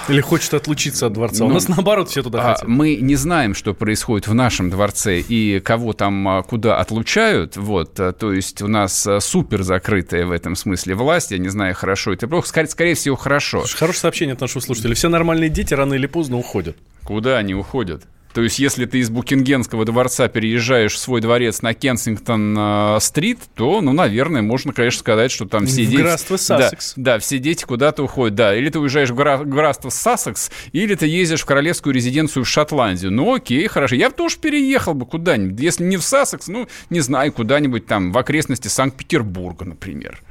[0.08, 1.44] Или хочет отлучиться от дворца.
[1.44, 2.68] Ну, У нас наоборот все туда а, хотят.
[2.68, 7.58] Мы не знаем, что происходит в нашем дворце и кого там а, куда отлучают.
[7.58, 11.32] Вот, а, то есть у нас супер закрытая в этом смысле власть.
[11.32, 12.48] Я не знаю, хорошо это плохо.
[12.48, 13.64] Скорее, скорее всего, хорошо.
[13.76, 14.96] Хорошее сообщение от нашего слушателя.
[14.96, 16.76] Все нормальные дети рано или поздно уходят.
[17.04, 18.04] Куда они уходят?
[18.34, 23.92] То есть, если ты из Букингенского дворца переезжаешь в свой дворец на Кенсингтон-стрит, то, ну,
[23.92, 26.02] наверное, можно, конечно, сказать, что там все в дети...
[26.02, 26.94] графство Сассекс.
[26.96, 28.56] Да, да, все дети куда-то уходят, да.
[28.56, 33.12] Или ты уезжаешь в гра- графство Сассекс, или ты ездишь в королевскую резиденцию в Шотландию.
[33.12, 33.96] Ну, окей, хорошо.
[33.96, 35.60] Я бы тоже переехал бы куда-нибудь.
[35.60, 40.22] Если не в Сассекс, ну, не знаю, куда-нибудь там в окрестности Санкт-Петербурга, например.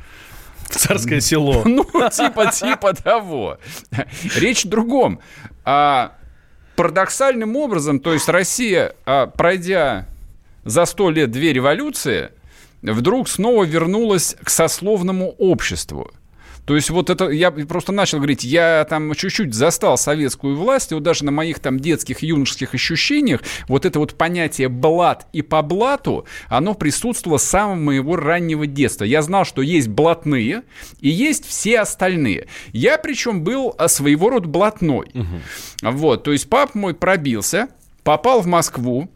[0.69, 1.63] Царское село.
[1.67, 3.59] Ну, типа, типа того.
[4.37, 5.21] Речь в другом.
[5.65, 6.18] А,
[6.79, 10.07] парадоксальным образом, то есть Россия, а, пройдя
[10.65, 12.31] за сто лет две революции,
[12.83, 16.13] вдруг снова вернулась к сословному обществу.
[16.69, 20.95] То есть вот это, я просто начал говорить, я там чуть-чуть застал советскую власть, и
[20.95, 25.63] вот даже на моих там детских, юношеских ощущениях вот это вот понятие «блат» и «по
[25.63, 29.05] блату», оно присутствовало с самого моего раннего детства.
[29.05, 30.63] Я знал, что есть блатные
[31.01, 32.49] и есть все остальные.
[32.75, 35.11] Я причем был а, своего рода блатной.
[35.15, 35.91] Угу.
[35.93, 37.69] Вот, то есть папа мой пробился,
[38.03, 39.09] попал в Москву,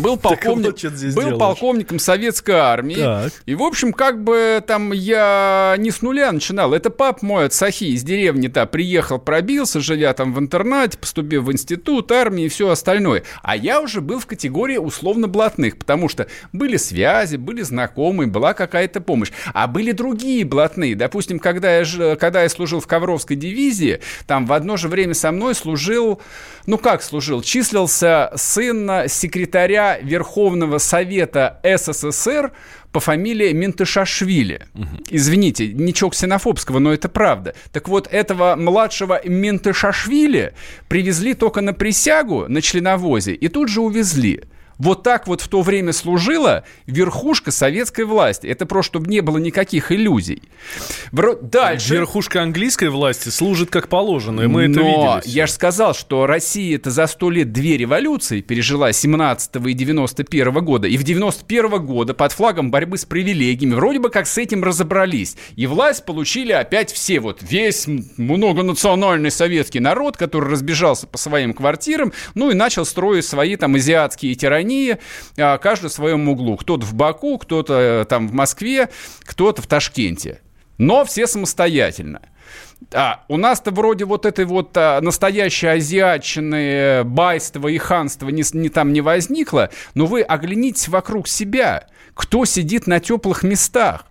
[0.00, 0.76] был, полковник,
[1.14, 2.96] был полковником советской армии.
[2.96, 3.32] Так.
[3.46, 6.74] И, в общем, как бы там я не с нуля начинал.
[6.74, 11.52] Это пап мой от Сахи из деревни-то приехал, пробился, живя там в интернате, поступил в
[11.52, 13.22] институт, армии и все остальное.
[13.42, 19.00] А я уже был в категории условно-блатных, потому что были связи, были знакомые, была какая-то
[19.00, 19.30] помощь.
[19.54, 20.94] А были другие блатные.
[20.94, 25.32] Допустим, когда я, когда я служил в Ковровской дивизии, там в одно же время со
[25.32, 26.20] мной служил,
[26.66, 32.52] ну как служил, числился сын секретаря Верховного Совета СССР
[32.92, 34.66] по фамилии Ментышашвили.
[34.74, 35.04] Угу.
[35.10, 37.54] Извините, ничего ксенофобского, но это правда.
[37.72, 40.54] Так вот, этого младшего Ментышашвили
[40.88, 44.44] привезли только на присягу на членовозе и тут же увезли.
[44.78, 48.46] Вот так вот в то время служила верхушка советской власти.
[48.46, 50.42] Это просто, чтобы не было никаких иллюзий.
[51.12, 51.94] Дальше.
[51.94, 55.20] Верхушка английской власти служит как положено, и мы Но это видели.
[55.22, 55.30] Все.
[55.30, 60.48] я же сказал, что Россия это за сто лет две революции пережила 17 и 91
[60.48, 60.88] -го года.
[60.88, 64.62] И в 91 -го года под флагом борьбы с привилегиями вроде бы как с этим
[64.62, 65.36] разобрались.
[65.56, 67.20] И власть получили опять все.
[67.20, 67.86] Вот весь
[68.16, 74.34] многонациональный советский народ, который разбежался по своим квартирам, ну и начал строить свои там азиатские
[74.34, 74.96] тирании они
[75.38, 76.56] а, каждый в своем углу.
[76.56, 78.88] Кто-то в Баку, кто-то э, там в Москве,
[79.24, 80.40] кто-то в Ташкенте.
[80.78, 82.20] Но все самостоятельно.
[82.92, 88.68] А, у нас-то вроде вот этой вот а, настоящей азиатчины, байства и ханства не, не
[88.68, 91.86] там не возникло, но вы оглянитесь вокруг себя.
[92.14, 94.06] Кто сидит на теплых местах?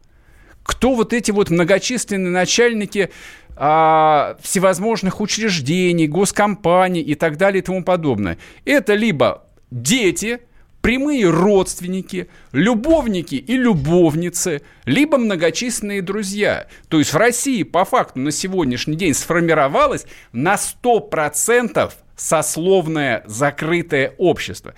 [0.63, 3.11] Кто вот эти вот многочисленные начальники
[3.55, 8.37] а, всевозможных учреждений, госкомпаний и так далее и тому подобное?
[8.65, 9.44] Это либо
[9.75, 10.39] дети,
[10.81, 16.67] прямые родственники, любовники и любовницы, либо многочисленные друзья.
[16.87, 24.73] То есть в России по факту на сегодняшний день сформировалось на 100% сословное закрытое общество.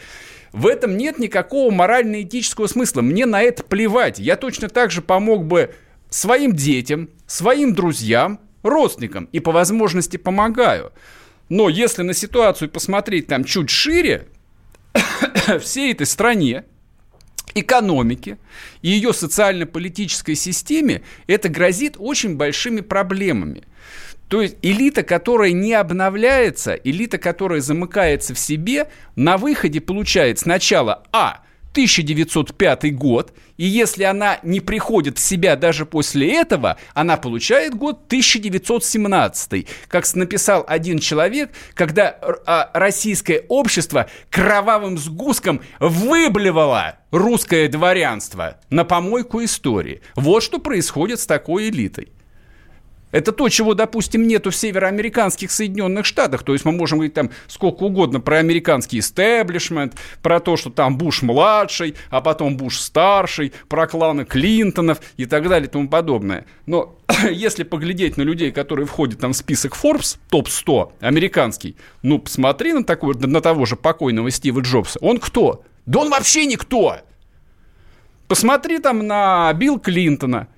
[0.52, 3.02] В этом нет никакого морально-этического смысла.
[3.02, 4.18] Мне на это плевать.
[4.18, 5.76] Я точно так же помог бы
[6.10, 10.92] своим детям, своим друзьям, родственникам и по возможности помогаю.
[11.50, 14.28] Но если на ситуацию посмотреть там чуть шире,
[15.62, 16.66] всей этой стране,
[17.56, 18.38] экономике
[18.82, 23.64] и ее социально-политической системе это грозит очень большими проблемами.
[24.28, 31.04] То есть элита, которая не обновляется, элита, которая замыкается в себе, на выходе получает сначала
[31.12, 31.44] А–
[31.78, 38.06] 1905 год, и если она не приходит в себя даже после этого, она получает год
[38.08, 39.68] 1917.
[39.88, 49.44] Как написал один человек, когда а, российское общество кровавым сгустком выблевало русское дворянство на помойку
[49.44, 50.02] истории.
[50.16, 52.10] Вот что происходит с такой элитой.
[53.18, 56.44] Это то, чего, допустим, нету в североамериканских Соединенных Штатах.
[56.44, 61.00] То есть мы можем говорить там сколько угодно про американский истеблишмент, про то, что там
[61.00, 66.46] Буш младший, а потом Буш старший, про кланы Клинтонов и так далее и тому подобное.
[66.68, 66.96] Но
[67.32, 72.84] если поглядеть на людей, которые входят там в список Forbes, топ-100, американский, ну, посмотри на,
[72.84, 75.00] такой, на того же покойного Стива Джобса.
[75.02, 75.64] Он кто?
[75.88, 76.98] Да он вообще никто!
[78.28, 80.50] Посмотри там на Билл Клинтона,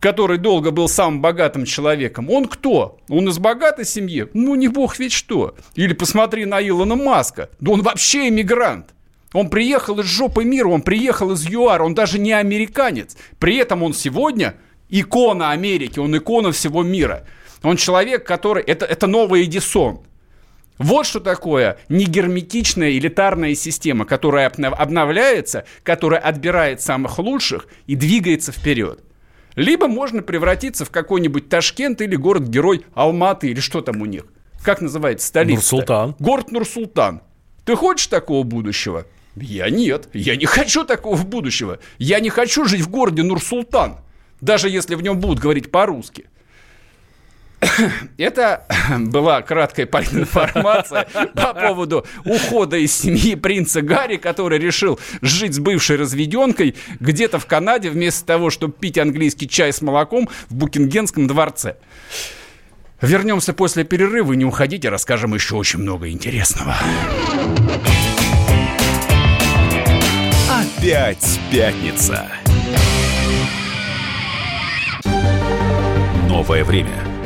[0.00, 2.98] который долго был самым богатым человеком, он кто?
[3.08, 4.28] Он из богатой семьи?
[4.34, 5.54] Ну, не бог ведь что.
[5.74, 7.50] Или посмотри на Илона Маска.
[7.60, 8.94] Да он вообще иммигрант.
[9.32, 13.16] Он приехал из жопы мира, он приехал из ЮАР, он даже не американец.
[13.38, 14.54] При этом он сегодня
[14.88, 17.24] икона Америки, он икона всего мира.
[17.62, 18.62] Он человек, который...
[18.62, 20.00] Это, это новый Эдисон.
[20.78, 29.00] Вот что такое негерметичная элитарная система, которая обновляется, которая отбирает самых лучших и двигается вперед.
[29.58, 34.26] Либо можно превратиться в какой-нибудь Ташкент или город-герой Алматы или что там у них.
[34.62, 35.56] Как называется столица?
[35.56, 36.14] Нур-Султан.
[36.20, 37.22] Город Нур-Султан.
[37.64, 39.04] Ты хочешь такого будущего?
[39.34, 40.10] Я нет.
[40.12, 41.80] Я не хочу такого будущего.
[41.98, 43.96] Я не хочу жить в городе Нур-Султан.
[44.40, 46.26] Даже если в нем будут говорить по-русски.
[48.18, 48.64] Это
[48.98, 55.96] была краткая информация по поводу ухода из семьи принца Гарри, который решил жить с бывшей
[55.96, 61.76] разведенкой где-то в Канаде вместо того, чтобы пить английский чай с молоком в Букингенском дворце.
[63.00, 66.76] Вернемся после перерыва, не уходите, расскажем еще очень много интересного.
[70.50, 72.26] Опять пятница.
[76.28, 77.07] Новое время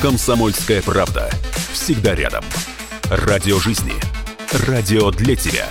[0.00, 1.28] «Комсомольская правда».
[1.72, 2.44] Всегда рядом.
[3.10, 3.94] Радио жизни.
[4.66, 5.66] Радио для тебя.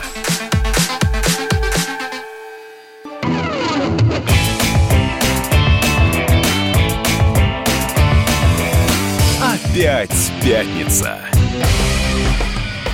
[9.39, 11.36] Опять пятница.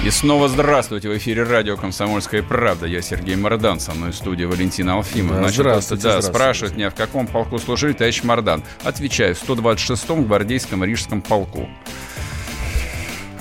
[0.03, 1.07] И снова здравствуйте.
[1.07, 2.85] В эфире радио «Комсомольская правда».
[2.85, 5.41] Я Сергей Мордан, со мной в студии Валентина Алфимов.
[5.41, 6.37] Да, здравствуйте, да, здравствуйте.
[6.37, 8.65] спрашивают меня, в каком полку служили, товарищ Мордан.
[8.83, 11.69] Отвечаю, в 126-м гвардейском рижском полку.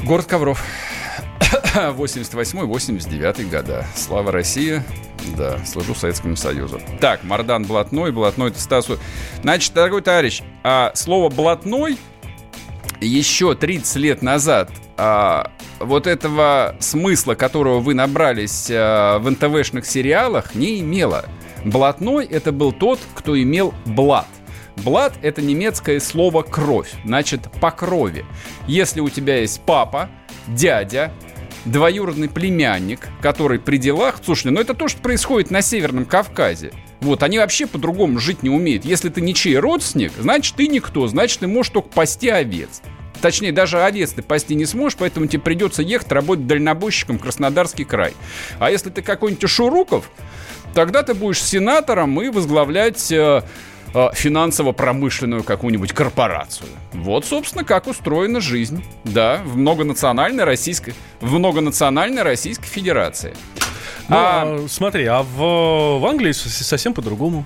[0.04, 0.64] Город Ковров.
[1.74, 3.84] 88-89 года.
[3.96, 4.84] Слава России.
[5.36, 6.80] Да, служу Советскому Союзу.
[7.00, 9.00] Так, Мардан Блатной, Блатной это Стасу.
[9.42, 11.98] Значит, дорогой товарищ, а слово «блатной»
[13.07, 20.55] еще 30 лет назад а, вот этого смысла, которого вы набрались а, в НТВшных сериалах,
[20.55, 21.24] не имело.
[21.64, 24.26] Блатной это был тот, кто имел блат.
[24.76, 28.24] Блат– это немецкое слово «кровь», значит, по крови.
[28.66, 30.09] Если у тебя есть папа,
[30.48, 31.12] дядя,
[31.64, 34.16] двоюродный племянник, который при делах...
[34.24, 36.72] Слушай, ну это то, что происходит на Северном Кавказе.
[37.03, 38.84] Вот, они вообще по-другому жить не умеют.
[38.84, 42.80] Если ты ничей родственник, значит, ты никто, значит, ты можешь только пасти овец.
[43.20, 47.84] Точнее, даже овец ты пасти не сможешь, поэтому тебе придется ехать работать дальнобойщиком в Краснодарский
[47.84, 48.14] край.
[48.61, 50.11] А если ты какой-нибудь Шуруков,
[50.74, 53.12] тогда ты будешь сенатором и возглавлять
[53.95, 56.68] э, финансово-промышленную какую-нибудь корпорацию.
[56.93, 63.34] Вот, собственно, как устроена жизнь, да, в многонациональной российской, в многонациональной Российской Федерации.
[64.09, 67.45] Ну, а, смотри, а в, в Англии совсем по-другому.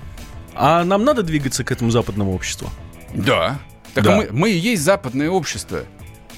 [0.55, 2.71] А нам надо двигаться к этому западному обществу?
[3.15, 3.59] Да.
[3.95, 4.17] Так Да.
[4.17, 5.85] Мы, мы и есть западное общество.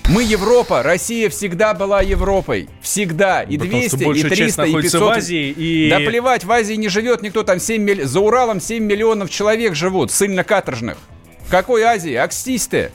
[0.09, 2.69] Мы Европа, Россия всегда была Европой.
[2.81, 3.43] Всегда.
[3.43, 5.15] И Потому 200, что большая и 300, часть и находится 500.
[5.15, 8.61] в Азии, и- Да плевать, в Азии не живет никто, там 7 милли- за Уралом
[8.61, 10.97] 7 миллионов человек живут, ссыльно-каторжных.
[11.47, 12.15] В какой Азии?
[12.15, 12.91] Акстись ты.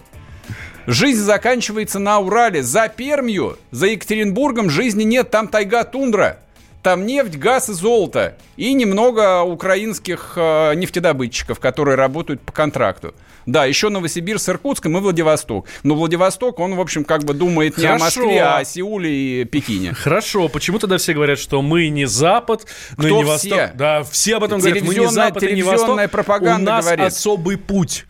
[0.87, 2.63] Жизнь заканчивается на Урале.
[2.63, 6.39] За Пермью, за Екатеринбургом жизни нет, там тайга тундра.
[6.81, 8.35] Там нефть, газ и золото.
[8.57, 13.13] И немного украинских э, нефтедобытчиков, которые работают по контракту.
[13.45, 15.67] Да, еще Новосибирск с Иркутском и Владивосток.
[15.83, 18.21] Но Владивосток, он, в общем, как бы думает не о Хорошо.
[18.21, 19.93] Москве, а о Сеуле и Пекине.
[19.93, 22.65] Хорошо, почему тогда все говорят, что мы не Запад,
[22.97, 23.51] но и Кто не Восток?
[23.53, 23.71] все?
[23.75, 25.99] Да, все об этом говорят, мы не Запад и не Восток.
[26.09, 27.05] пропаганда У нас говорит.
[27.05, 28.05] особый путь.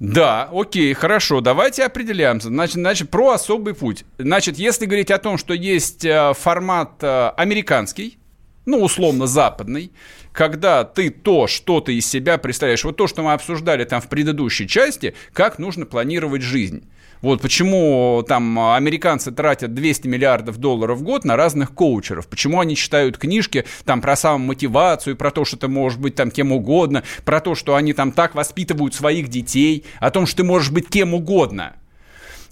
[0.00, 2.48] Да, окей, хорошо, давайте определяемся.
[2.48, 4.04] Значит, значит, про особый путь.
[4.18, 8.18] Значит, если говорить о том, что есть э, формат э, американский,
[8.66, 9.92] ну, условно, западный,
[10.32, 14.08] когда ты то, что ты из себя представляешь, вот то, что мы обсуждали там в
[14.08, 16.84] предыдущей части, как нужно планировать жизнь.
[17.20, 22.26] Вот почему там американцы тратят 200 миллиардов долларов в год на разных коучеров.
[22.26, 26.52] Почему они читают книжки там про самомотивацию, про то, что ты можешь быть там кем
[26.52, 30.70] угодно, про то, что они там так воспитывают своих детей, о том, что ты можешь
[30.70, 31.76] быть кем угодно.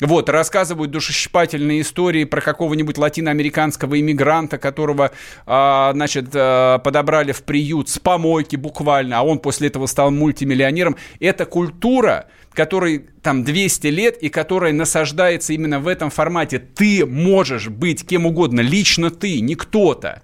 [0.03, 5.13] Вот, рассказывают душещипательные истории про какого-нибудь латиноамериканского иммигранта, которого,
[5.47, 10.97] а, значит, а, подобрали в приют с помойки буквально, а он после этого стал мультимиллионером.
[11.21, 16.59] Это культура, которой там 200 лет и которая насаждается именно в этом формате.
[16.59, 20.21] Ты можешь быть кем угодно, лично ты, не кто-то.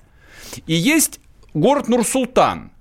[0.66, 1.20] И есть
[1.54, 2.72] город Нур-Султан.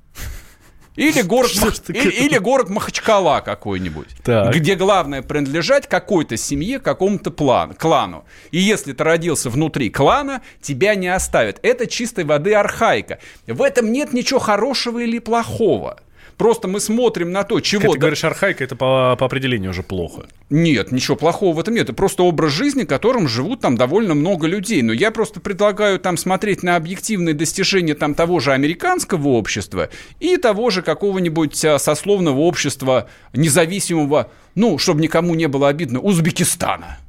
[0.98, 4.54] Или город, Мах- или, или город Махачкала какой-нибудь, Так.
[4.54, 8.26] где главное принадлежать какой-то семье, какому-то план, клану.
[8.52, 11.60] И если ты родился внутри клана, тебя не оставят.
[11.62, 13.20] Это чистой воды архаика.
[13.46, 16.00] В этом нет ничего хорошего или плохого.
[16.38, 17.94] Просто мы смотрим на то, чего...
[17.94, 20.28] Ты говоришь, архаика, это по, по определению уже плохо.
[20.52, 21.86] Нет, ничего плохого в этом нет.
[21.86, 24.84] Это просто образ жизни, которым живут там довольно много людей.
[24.84, 30.38] Но я просто предлагаю там смотреть на объективные достижения там того же американского общества и
[30.38, 37.00] того же какого-нибудь а, сословного общества независимого, ну, чтобы никому не было обидно, Узбекистана.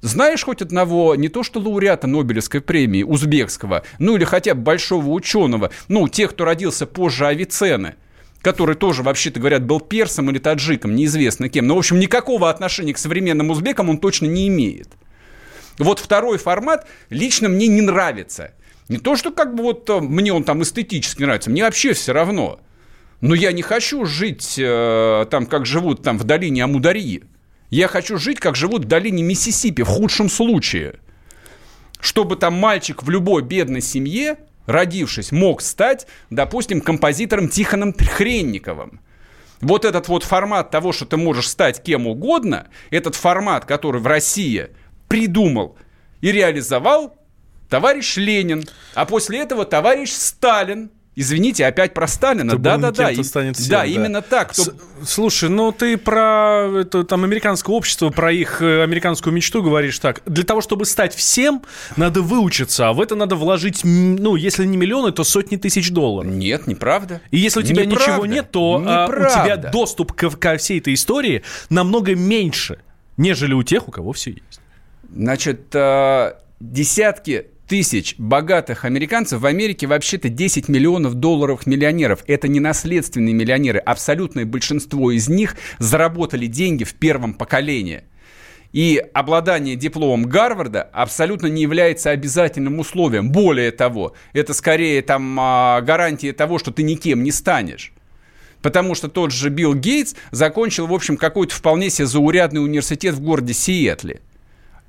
[0.00, 5.08] Знаешь хоть одного, не то что лауреата Нобелевской премии, узбекского, ну или хотя бы большого
[5.08, 7.96] ученого, ну, тех, кто родился позже Авиценны,
[8.42, 11.66] который тоже, вообще-то говорят, был персом или таджиком, неизвестно кем.
[11.66, 14.88] Но, в общем, никакого отношения к современным узбекам он точно не имеет.
[15.78, 18.52] Вот второй формат лично мне не нравится.
[18.88, 22.12] Не то, что как бы вот э, мне он там эстетически нравится, мне вообще все
[22.12, 22.60] равно.
[23.20, 27.22] Но я не хочу жить э, там, как живут там в долине Амударьи.
[27.68, 30.96] Я хочу жить, как живут в долине Миссисипи, в худшем случае.
[32.00, 34.38] Чтобы там мальчик в любой бедной семье,
[34.70, 39.00] родившись, мог стать, допустим, композитором Тихоном Хренниковым.
[39.60, 44.06] Вот этот вот формат того, что ты можешь стать кем угодно, этот формат, который в
[44.06, 44.68] России
[45.08, 45.76] придумал
[46.20, 47.16] и реализовал
[47.68, 48.64] товарищ Ленин,
[48.94, 52.56] а после этого товарищ Сталин– Извините, опять про Сталина.
[52.56, 53.10] Да-да-да.
[53.12, 54.52] да, да, именно так.
[54.52, 54.72] Кто...
[55.04, 60.22] Слушай, ну ты про это, там американское общество, про их э, американскую мечту говоришь так.
[60.24, 61.62] Для того, чтобы стать всем,
[61.96, 66.30] надо выучиться, а в это надо вложить, ну, если не миллионы, то сотни тысяч долларов.
[66.30, 67.20] Нет, неправда.
[67.32, 68.12] И если у тебя неправда.
[68.12, 72.78] ничего нет, то а, у тебя доступ ко, ко всей этой истории намного меньше,
[73.16, 74.60] нежели у тех, у кого все есть.
[75.12, 82.24] Значит, э, десятки тысяч богатых американцев в Америке вообще-то 10 миллионов долларов миллионеров.
[82.26, 83.78] Это не наследственные миллионеры.
[83.78, 88.02] Абсолютное большинство из них заработали деньги в первом поколении.
[88.72, 93.30] И обладание дипломом Гарварда абсолютно не является обязательным условием.
[93.30, 97.92] Более того, это скорее там а, гарантия того, что ты никем не станешь.
[98.62, 103.20] Потому что тот же Билл Гейтс закончил, в общем, какой-то вполне себе заурядный университет в
[103.20, 104.22] городе Сиэтле.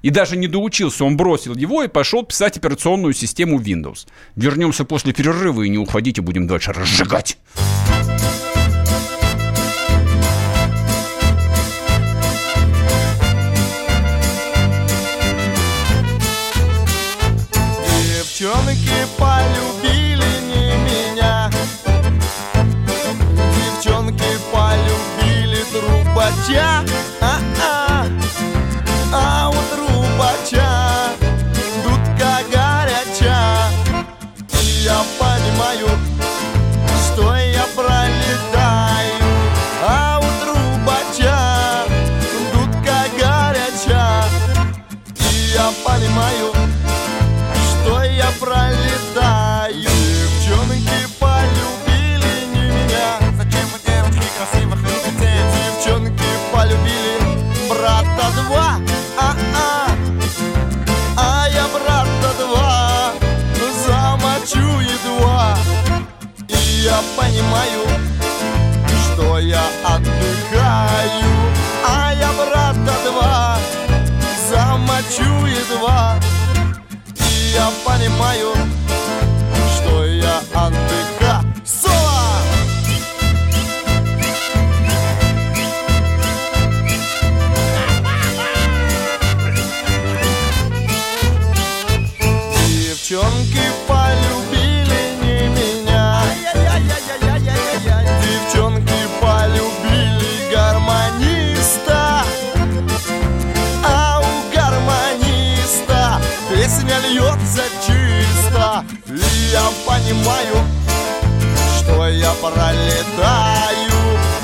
[0.02, 4.08] И даже не доучился, он бросил его и пошел писать операционную систему Windows.
[4.36, 7.38] Вернемся после перерыва и не уходите, будем дальше разжигать.
[18.42, 21.52] Девчонки полюбили не меня
[23.56, 26.84] Девчонки полюбили трубача
[75.62, 76.20] Едва
[77.20, 78.56] и я понимаю,
[110.12, 110.56] понимаю,
[111.80, 113.92] что я пролетаю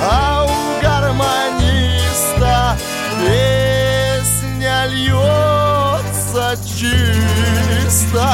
[0.02, 2.78] А у гармониста
[3.20, 8.28] песня льется чисто.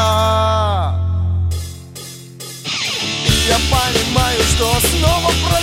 [3.48, 5.63] Я понимаю, что снова пролетал